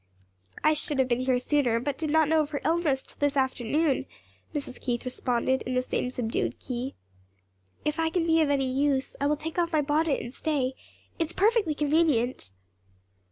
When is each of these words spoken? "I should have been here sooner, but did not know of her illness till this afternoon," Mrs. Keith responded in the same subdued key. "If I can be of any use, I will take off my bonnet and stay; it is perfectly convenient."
"I 0.63 0.73
should 0.73 0.97
have 0.97 1.07
been 1.07 1.19
here 1.19 1.37
sooner, 1.37 1.79
but 1.79 1.95
did 1.99 2.09
not 2.09 2.27
know 2.27 2.41
of 2.41 2.49
her 2.49 2.61
illness 2.65 3.03
till 3.03 3.17
this 3.19 3.37
afternoon," 3.37 4.07
Mrs. 4.51 4.81
Keith 4.81 5.05
responded 5.05 5.61
in 5.61 5.75
the 5.75 5.83
same 5.83 6.09
subdued 6.09 6.57
key. 6.59 6.95
"If 7.85 7.99
I 7.99 8.09
can 8.09 8.25
be 8.25 8.41
of 8.41 8.49
any 8.49 8.65
use, 8.67 9.15
I 9.21 9.27
will 9.27 9.37
take 9.37 9.59
off 9.59 9.71
my 9.73 9.83
bonnet 9.83 10.19
and 10.19 10.33
stay; 10.33 10.73
it 11.19 11.25
is 11.27 11.33
perfectly 11.33 11.75
convenient." 11.75 12.49